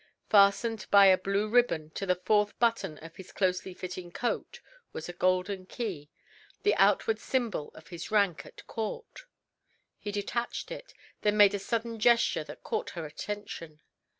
[0.31, 4.59] Fastened by a blue ribbon to the fourth button of his closely fitting coat
[4.93, 6.09] was a golden key,
[6.63, 9.25] the outward symbol of his rank at court.
[9.99, 13.79] He detached it, then made a sudden gesture that caught her attention.